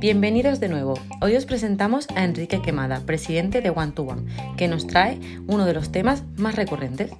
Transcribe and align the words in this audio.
Bienvenidos 0.00 0.60
de 0.60 0.70
nuevo. 0.70 0.94
Hoy 1.20 1.36
os 1.36 1.44
presentamos 1.44 2.08
a 2.16 2.24
Enrique 2.24 2.62
Quemada, 2.62 3.00
presidente 3.00 3.60
de 3.60 3.68
One 3.68 3.92
to 3.92 4.04
One, 4.04 4.56
que 4.56 4.66
nos 4.66 4.86
trae 4.86 5.20
uno 5.46 5.66
de 5.66 5.74
los 5.74 5.92
temas 5.92 6.24
más 6.38 6.56
recurrentes. 6.56 7.10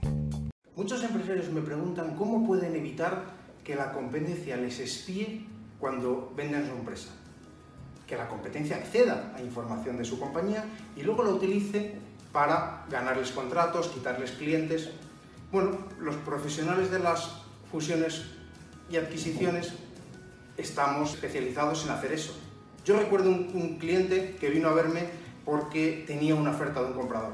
Muchos 0.77 1.05
empresarios 1.05 1.51
me 1.51 1.61
preguntan 1.61 2.17
cómo 2.17 2.47
pueden 2.47 2.75
evitar 2.75 3.25
que 3.65 3.75
la 3.75 3.93
competencia 3.93 4.57
les 4.57 4.79
espíe 4.79 5.45
cuando 5.79 6.33
venden 6.35 6.67
su 6.67 6.73
empresa. 6.73 7.11
Que 8.07 8.17
la 8.17 8.29
competencia 8.29 8.77
acceda 8.77 9.35
a 9.37 9.43
información 9.43 9.99
de 9.99 10.07
su 10.07 10.19
compañía 10.19 10.65
y 10.97 11.03
luego 11.03 11.23
la 11.23 11.33
utilice 11.33 11.97
para 12.33 12.87
ganarles 12.91 13.31
contratos, 13.33 13.89
quitarles 13.89 14.31
clientes. 14.31 14.89
Bueno, 15.53 15.77
los 15.99 16.17
profesionales 16.17 16.91
de 16.91 17.01
las 17.01 17.43
fusiones 17.71 18.23
y 18.91 18.97
adquisiciones 18.97 19.75
estamos 20.57 21.13
especializados 21.13 21.85
en 21.85 21.91
hacer 21.91 22.13
eso. 22.13 22.35
Yo 22.85 22.99
recuerdo 22.99 23.31
un, 23.31 23.77
cliente 23.79 24.37
que 24.41 24.51
vino 24.51 24.69
a 24.69 24.75
verme 24.75 25.09
porque 25.45 26.05
tenía 26.07 26.35
una 26.35 26.51
oferta 26.51 26.81
de 26.81 26.89
un 26.89 26.95
comprador. 26.95 27.33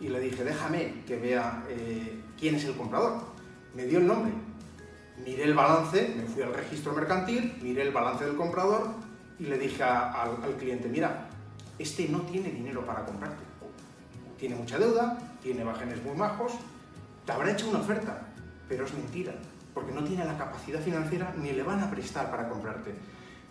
Y 0.00 0.08
le 0.08 0.20
dije, 0.20 0.44
déjame 0.44 1.02
que 1.06 1.16
vea 1.16 1.64
eh, 1.68 2.20
quién 2.38 2.56
es 2.56 2.64
el 2.64 2.74
comprador. 2.74 3.22
Me 3.74 3.86
dio 3.86 3.98
el 3.98 4.06
nombre. 4.06 4.32
Miré 5.24 5.44
el 5.44 5.54
balance, 5.54 6.12
me 6.16 6.24
fui 6.24 6.42
al 6.42 6.52
registro 6.52 6.92
mercantil, 6.92 7.56
miré 7.62 7.82
el 7.82 7.92
balance 7.92 8.24
del 8.24 8.36
comprador 8.36 8.88
y 9.38 9.44
le 9.44 9.58
dije 9.58 9.82
al, 9.84 10.56
cliente, 10.58 10.88
mira, 10.88 11.28
este 11.78 12.08
no 12.08 12.22
tiene 12.22 12.50
dinero 12.50 12.84
para 12.84 13.04
comprarte. 13.04 13.42
Tiene 14.38 14.56
mucha 14.56 14.76
deuda, 14.78 15.16
tiene 15.40 15.62
bajenes 15.62 16.02
muy 16.02 16.16
majos, 16.16 16.52
te 17.24 17.32
habrá 17.32 17.52
hecho 17.52 17.68
una 17.70 17.78
oferta, 17.78 18.26
pero 18.68 18.84
es 18.84 18.92
mentira 18.92 19.34
porque 19.74 19.92
no 19.92 20.04
tiene 20.04 20.24
la 20.24 20.38
capacidad 20.38 20.80
financiera 20.80 21.34
ni 21.36 21.52
le 21.52 21.62
van 21.62 21.82
a 21.82 21.90
prestar 21.90 22.30
para 22.30 22.48
comprarte. 22.48 22.94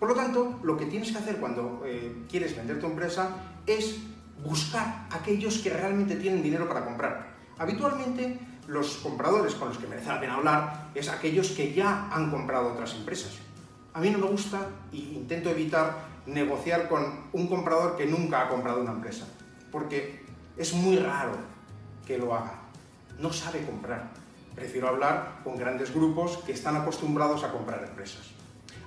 Por 0.04 0.10
lo 0.10 0.22
tanto, 0.22 0.60
lo 0.64 0.76
que 0.76 0.88
tienes 0.88 1.14
que 1.14 1.18
hacer 1.18 1.38
cuando 1.38 1.82
eh, 1.86 2.26
quieres 2.30 2.58
vender 2.58 2.78
tu 2.78 2.88
empresa 2.88 3.38
es 3.66 4.00
buscar 4.44 5.08
aquellos 5.10 5.60
que 5.60 5.70
realmente 5.70 6.18
tienen 6.18 6.44
dinero 6.44 6.68
para 6.68 6.84
comprar. 6.84 7.34
Habitualmente, 7.58 8.38
los 8.68 8.98
compradores 8.98 9.56
con 9.56 9.70
los 9.70 9.78
que 9.78 9.88
merece 9.88 10.10
la 10.10 10.20
pena 10.20 10.34
hablar 10.34 10.90
es 10.94 11.08
aquellos 11.08 11.52
que 11.52 11.74
ya 11.74 12.10
han 12.12 12.30
comprado 12.32 12.74
otras 12.74 12.94
empresas. 12.96 13.32
A 13.94 14.02
mí 14.02 14.10
no 14.10 14.18
me 14.18 14.28
gusta 14.28 14.68
e 14.92 14.98
intento 14.98 15.50
evitar 15.50 16.06
negociar 16.26 16.90
con 16.90 17.30
un 17.32 17.48
comprador 17.48 17.96
que 17.96 18.06
nunca 18.06 18.42
ha 18.42 18.50
comprado 18.50 18.82
una 18.82 18.92
empresa, 18.92 19.26
porque 19.72 20.22
es 20.58 20.74
muy 20.74 20.98
raro 20.98 21.38
que 22.06 22.18
lo 22.18 22.36
haga. 22.36 22.60
No 23.20 23.32
sabe 23.32 23.66
comprar 23.66 24.12
Prefiero 24.54 24.90
hablar 24.90 25.40
con 25.46 25.58
grandes 25.58 25.94
grupos 25.94 26.40
que 26.46 26.52
están 26.52 26.76
acostumbrados 26.76 27.44
a 27.46 27.54
comprar 27.54 27.86
empresas. 27.86 28.32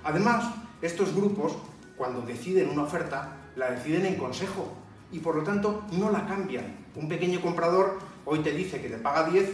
Además, 0.03 0.45
estos 0.81 1.15
grupos, 1.15 1.53
cuando 1.95 2.21
deciden 2.21 2.69
una 2.69 2.83
oferta, 2.83 3.37
la 3.55 3.71
deciden 3.71 4.05
en 4.05 4.15
consejo 4.15 4.73
y 5.11 5.19
por 5.19 5.35
lo 5.35 5.43
tanto 5.43 5.83
no 5.91 6.11
la 6.11 6.27
cambian. 6.27 6.85
Un 6.95 7.07
pequeño 7.07 7.41
comprador 7.41 7.97
hoy 8.25 8.39
te 8.39 8.51
dice 8.51 8.81
que 8.81 8.89
te 8.89 8.97
paga 8.97 9.29
10 9.29 9.49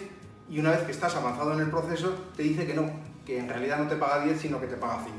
y 0.49 0.59
una 0.59 0.71
vez 0.71 0.81
que 0.81 0.91
estás 0.91 1.15
avanzado 1.15 1.53
en 1.53 1.61
el 1.61 1.69
proceso 1.69 2.13
te 2.35 2.43
dice 2.43 2.67
que 2.67 2.73
no, 2.73 2.91
que 3.25 3.39
en 3.39 3.47
realidad 3.47 3.79
no 3.79 3.87
te 3.87 3.95
paga 3.95 4.25
10 4.25 4.39
sino 4.39 4.59
que 4.59 4.67
te 4.67 4.75
paga 4.75 5.03
5. 5.03 5.15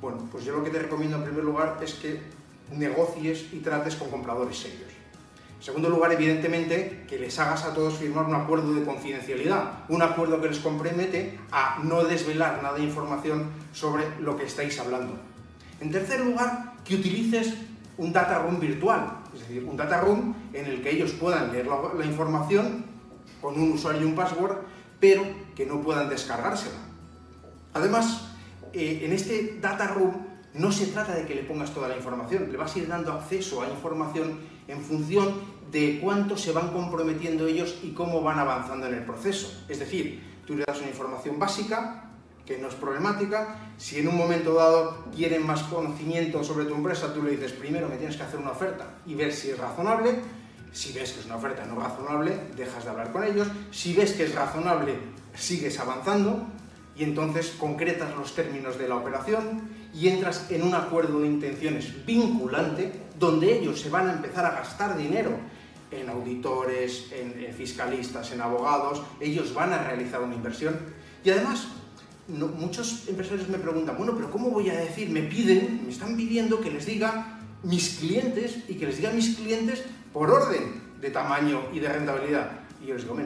Bueno, 0.00 0.26
pues 0.32 0.44
yo 0.44 0.56
lo 0.56 0.64
que 0.64 0.70
te 0.70 0.78
recomiendo 0.78 1.18
en 1.18 1.24
primer 1.24 1.44
lugar 1.44 1.78
es 1.82 1.94
que 1.94 2.22
negocies 2.72 3.52
y 3.52 3.58
trates 3.58 3.96
con 3.96 4.10
compradores 4.10 4.58
serios. 4.58 4.99
En 5.60 5.66
segundo 5.66 5.90
lugar, 5.90 6.10
evidentemente, 6.10 7.04
que 7.06 7.18
les 7.18 7.38
hagas 7.38 7.66
a 7.66 7.74
todos 7.74 7.98
firmar 7.98 8.24
un 8.24 8.34
acuerdo 8.34 8.72
de 8.72 8.82
confidencialidad, 8.82 9.84
un 9.90 10.00
acuerdo 10.00 10.40
que 10.40 10.48
les 10.48 10.58
compromete 10.58 11.38
a 11.52 11.80
no 11.84 12.02
desvelar 12.02 12.62
nada 12.62 12.78
de 12.78 12.84
información 12.84 13.50
sobre 13.74 14.08
lo 14.20 14.38
que 14.38 14.46
estáis 14.46 14.80
hablando. 14.80 15.18
En 15.82 15.90
tercer 15.90 16.20
lugar, 16.20 16.76
que 16.82 16.94
utilices 16.94 17.52
un 17.98 18.10
data 18.10 18.38
room 18.38 18.58
virtual, 18.58 19.18
es 19.34 19.40
decir, 19.40 19.62
un 19.64 19.76
data 19.76 20.00
room 20.00 20.34
en 20.54 20.64
el 20.64 20.82
que 20.82 20.92
ellos 20.92 21.12
puedan 21.12 21.52
leer 21.52 21.66
la, 21.66 22.06
información 22.06 22.86
con 23.42 23.60
un 23.60 23.72
usuario 23.72 24.00
y 24.00 24.04
un 24.06 24.14
password, 24.14 24.60
pero 24.98 25.24
que 25.54 25.66
no 25.66 25.82
puedan 25.82 26.08
descargársela. 26.08 26.78
Además, 27.74 28.30
eh, 28.72 29.02
en 29.02 29.12
este 29.12 29.58
data 29.60 29.88
room 29.88 30.26
no 30.54 30.72
se 30.72 30.86
trata 30.86 31.14
de 31.14 31.26
que 31.26 31.34
le 31.34 31.42
pongas 31.42 31.74
toda 31.74 31.86
la 31.86 31.96
información, 31.96 32.50
le 32.50 32.56
vas 32.56 32.74
a 32.74 32.78
ir 32.78 32.88
dando 32.88 33.12
acceso 33.12 33.60
a 33.60 33.68
información 33.68 34.38
en 34.70 34.80
función 34.80 35.34
de 35.70 36.00
cuánto 36.02 36.36
se 36.36 36.52
van 36.52 36.72
comprometiendo 36.72 37.46
ellos 37.46 37.78
y 37.82 37.90
cómo 37.90 38.22
van 38.22 38.38
avanzando 38.38 38.86
en 38.86 38.94
el 38.94 39.04
proceso. 39.04 39.64
Es 39.68 39.78
decir, 39.78 40.22
tú 40.46 40.56
le 40.56 40.64
das 40.66 40.78
una 40.78 40.88
información 40.88 41.38
básica, 41.38 42.10
que 42.44 42.58
no 42.58 42.68
es 42.68 42.74
problemática, 42.74 43.70
si 43.76 44.00
en 44.00 44.08
un 44.08 44.16
momento 44.16 44.54
dado 44.54 45.04
quieren 45.14 45.46
más 45.46 45.62
conocimiento 45.64 46.42
sobre 46.42 46.64
tu 46.64 46.74
empresa, 46.74 47.14
tú 47.14 47.22
le 47.22 47.32
dices, 47.32 47.52
primero 47.52 47.88
me 47.88 47.96
tienes 47.96 48.16
que 48.16 48.24
hacer 48.24 48.40
una 48.40 48.50
oferta 48.50 48.98
y 49.06 49.14
ver 49.14 49.32
si 49.32 49.50
es 49.50 49.58
razonable, 49.58 50.16
si 50.72 50.92
ves 50.92 51.12
que 51.12 51.20
es 51.20 51.26
una 51.26 51.36
oferta 51.36 51.64
no 51.64 51.78
razonable, 51.78 52.36
dejas 52.56 52.84
de 52.84 52.90
hablar 52.90 53.12
con 53.12 53.22
ellos, 53.22 53.46
si 53.70 53.92
ves 53.92 54.12
que 54.12 54.24
es 54.24 54.34
razonable, 54.34 54.98
sigues 55.34 55.78
avanzando, 55.78 56.44
y 56.96 57.04
entonces 57.04 57.54
concretas 57.58 58.14
los 58.16 58.34
términos 58.34 58.78
de 58.78 58.88
la 58.88 58.96
operación 58.96 59.70
y 59.94 60.08
entras 60.08 60.50
en 60.50 60.62
un 60.62 60.74
acuerdo 60.74 61.20
de 61.20 61.28
intenciones 61.28 62.04
vinculante 62.04 62.92
donde 63.20 63.58
ellos 63.58 63.78
se 63.78 63.90
van 63.90 64.08
a 64.08 64.14
empezar 64.14 64.46
a 64.46 64.52
gastar 64.52 64.96
dinero 64.96 65.32
en 65.90 66.08
auditores, 66.08 67.12
en, 67.12 67.52
fiscalistas, 67.54 68.32
en 68.32 68.40
abogados, 68.40 69.02
ellos 69.20 69.52
van 69.52 69.72
a 69.72 69.84
realizar 69.84 70.22
una 70.22 70.34
inversión 70.34 70.76
y 71.22 71.30
además 71.30 71.68
muchos 72.28 73.08
empresarios 73.08 73.48
me 73.48 73.58
preguntan, 73.58 73.96
bueno, 73.98 74.14
pero 74.16 74.30
¿cómo 74.30 74.50
voy 74.50 74.70
a 74.70 74.80
decir? 74.80 75.10
Me 75.10 75.22
piden, 75.22 75.82
me 75.84 75.90
están 75.90 76.16
pidiendo 76.16 76.60
que 76.60 76.70
les 76.70 76.86
diga 76.86 77.40
mis 77.62 77.98
clientes 77.98 78.58
y 78.68 78.74
que 78.74 78.86
les 78.86 78.96
diga 78.96 79.10
mis 79.10 79.36
clientes 79.36 79.84
por 80.12 80.30
orden 80.30 80.80
de 81.00 81.10
tamaño 81.10 81.60
y 81.74 81.80
de 81.80 81.88
rentabilidad. 81.88 82.52
Y 82.82 82.86
yo 82.86 82.94
les 82.94 83.02
digo, 83.02 83.16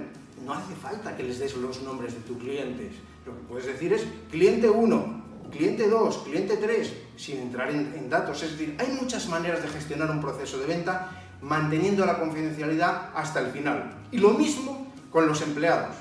no 0.44 0.54
hace 0.54 0.74
falta 0.74 1.16
que 1.16 1.22
les 1.22 1.38
des 1.38 1.54
los 1.56 1.82
nombres 1.82 2.14
de 2.14 2.20
tus 2.20 2.38
clientes, 2.38 2.94
lo 3.26 3.36
que 3.36 3.42
puedes 3.46 3.66
decir 3.66 3.92
es 3.92 4.04
cliente 4.30 4.68
1, 4.68 5.23
cliente 5.56 5.88
2, 5.88 6.18
cliente 6.18 6.56
3, 6.56 6.92
sin 7.16 7.38
entrar 7.38 7.70
en, 7.70 8.10
datos. 8.10 8.42
Es 8.42 8.52
decir, 8.52 8.76
hay 8.78 8.88
muchas 9.00 9.28
maneras 9.28 9.62
de 9.62 9.68
gestionar 9.68 10.10
un 10.10 10.20
proceso 10.20 10.58
de 10.58 10.66
venta 10.66 11.10
manteniendo 11.40 12.04
la 12.04 12.18
confidencialidad 12.18 13.10
hasta 13.14 13.40
el 13.40 13.52
final. 13.52 14.04
Y 14.10 14.18
lo 14.18 14.30
mismo 14.30 14.92
con 15.10 15.26
los 15.26 15.40
empleados. 15.42 15.96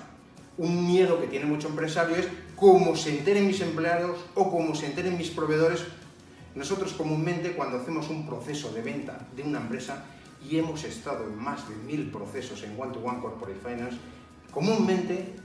Un 0.57 0.87
miedo 0.87 1.19
que 1.19 1.27
tiene 1.27 1.45
mucho 1.45 1.67
empresario 1.67 2.15
es 2.15 2.27
cómo 2.55 2.95
se 2.95 3.17
enteren 3.17 3.47
mis 3.47 3.61
empleados 3.61 4.19
o 4.35 4.51
cómo 4.51 4.75
se 4.75 4.87
enteren 4.87 5.17
mis 5.17 5.29
proveedores. 5.29 5.83
Nosotros 6.55 6.93
comúnmente 6.93 7.53
cuando 7.53 7.77
hacemos 7.77 8.09
un 8.09 8.25
proceso 8.25 8.71
de 8.71 8.81
venta 8.81 9.27
de 9.35 9.43
una 9.43 9.59
empresa 9.59 10.05
y 10.47 10.57
hemos 10.57 10.83
estado 10.83 11.25
en 11.25 11.35
más 11.37 11.67
de 11.69 11.75
mil 11.75 12.11
procesos 12.11 12.63
en 12.63 12.79
One 12.79 12.93
to 12.93 12.99
One 12.99 13.21
Corporate 13.21 13.59
Finance, 13.59 13.97
comúnmente, 14.51 15.35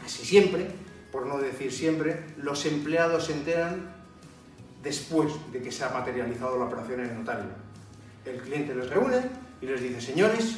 casi 0.00 0.24
siempre, 0.24 0.68
por 1.12 1.26
no 1.26 1.38
decir 1.38 1.70
siempre, 1.70 2.24
los 2.38 2.64
empleados 2.64 3.26
se 3.26 3.34
enteran 3.34 3.94
después 4.82 5.32
de 5.52 5.60
que 5.62 5.70
se 5.70 5.84
ha 5.84 5.90
materializado 5.90 6.58
la 6.58 6.64
operación 6.64 7.00
en 7.00 7.10
el 7.10 7.18
notario. 7.18 7.50
El 8.24 8.40
cliente 8.40 8.74
les 8.74 8.88
reúne 8.88 9.20
y 9.60 9.66
les 9.66 9.80
dice, 9.80 10.00
señores, 10.00 10.56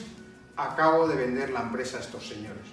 acabo 0.56 1.08
de 1.08 1.16
vender 1.16 1.50
la 1.50 1.62
empresa 1.62 1.98
a 1.98 2.00
estos 2.00 2.26
señores, 2.26 2.64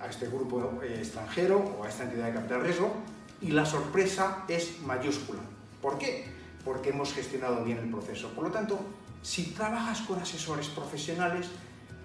a 0.00 0.06
este 0.06 0.28
grupo 0.28 0.80
eh, 0.82 0.94
extranjero 0.98 1.58
o 1.58 1.84
a 1.84 1.88
esta 1.88 2.04
entidad 2.04 2.26
de 2.26 2.34
capital 2.34 2.62
riesgo, 2.62 2.94
y 3.42 3.50
la 3.50 3.66
sorpresa 3.66 4.44
es 4.48 4.80
mayúscula. 4.82 5.40
¿Por 5.82 5.98
qué? 5.98 6.26
Porque 6.64 6.90
hemos 6.90 7.12
gestionado 7.12 7.64
bien 7.64 7.78
el 7.78 7.90
proceso. 7.90 8.28
Por 8.30 8.44
lo 8.44 8.50
tanto, 8.50 8.78
si 9.22 9.50
trabajas 9.50 10.00
con 10.02 10.20
asesores 10.20 10.68
profesionales, 10.68 11.48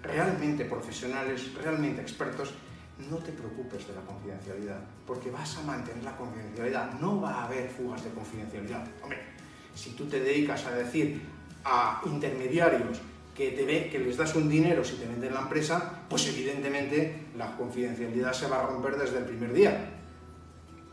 realmente 0.02 0.64
profesionales, 0.64 1.54
realmente 1.54 2.02
expertos, 2.02 2.52
no 2.98 3.16
te 3.18 3.32
preocupes 3.32 3.86
de 3.86 3.94
la 3.94 4.02
confidencialidad, 4.02 4.80
porque 5.06 5.30
vas 5.30 5.56
a 5.58 5.62
mantener 5.62 6.04
la 6.04 6.16
confidencialidad, 6.16 6.92
no 7.00 7.20
va 7.20 7.34
a 7.34 7.44
haber 7.44 7.68
fugas 7.68 8.04
de 8.04 8.10
confidencialidad. 8.10 8.86
Hombre, 9.02 9.18
si 9.74 9.90
tú 9.90 10.06
te 10.06 10.20
dedicas 10.20 10.66
a 10.66 10.72
decir 10.72 11.22
a 11.64 12.02
intermediarios 12.06 13.00
que, 13.34 13.52
te 13.52 13.64
ve, 13.64 13.88
que 13.90 13.98
les 13.98 14.16
das 14.16 14.34
un 14.34 14.48
dinero 14.48 14.84
si 14.84 14.96
te 14.96 15.06
venden 15.06 15.32
la 15.32 15.40
empresa, 15.40 16.04
pues 16.08 16.28
evidentemente 16.28 17.28
la 17.36 17.56
confidencialidad 17.56 18.32
se 18.32 18.46
va 18.46 18.60
a 18.60 18.66
romper 18.66 18.96
desde 18.96 19.18
el 19.18 19.24
primer 19.24 19.52
día. 19.52 19.98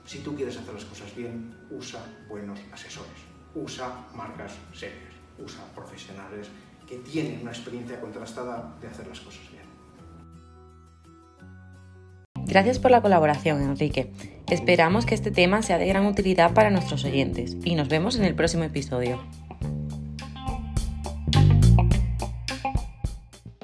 Si 0.05 0.19
tú 0.19 0.35
quieres 0.35 0.57
hacer 0.57 0.73
las 0.73 0.85
cosas 0.85 1.13
bien, 1.15 1.53
usa 1.69 2.01
buenos 2.27 2.59
asesores, 2.71 3.19
usa 3.53 4.07
marcas 4.15 4.53
serias, 4.73 5.13
usa 5.37 5.63
profesionales 5.75 6.47
que 6.87 6.97
tienen 6.97 7.41
una 7.41 7.51
experiencia 7.51 8.01
contrastada 8.01 8.75
de 8.81 8.87
hacer 8.87 9.05
las 9.05 9.19
cosas 9.19 9.51
bien. 9.51 9.68
Gracias 12.49 12.79
por 12.79 12.89
la 12.89 13.01
colaboración, 13.01 13.61
Enrique. 13.61 14.09
Esperamos 14.49 15.05
que 15.05 15.13
este 15.13 15.29
tema 15.29 15.61
sea 15.61 15.77
de 15.77 15.85
gran 15.85 16.07
utilidad 16.07 16.51
para 16.55 16.71
nuestros 16.71 17.05
oyentes 17.05 17.55
y 17.63 17.75
nos 17.75 17.89
vemos 17.89 18.15
en 18.17 18.25
el 18.25 18.33
próximo 18.33 18.63
episodio. 18.63 19.19